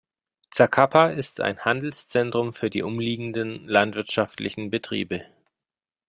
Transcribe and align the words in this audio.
Zacapa 0.49 1.09
ist 1.11 1.41
ein 1.41 1.59
Handelszentrum 1.59 2.55
für 2.55 2.71
die 2.71 2.81
umliegenden 2.81 3.65
landwirtschaftlichen 3.67 4.71
Betriebe. 4.71 5.27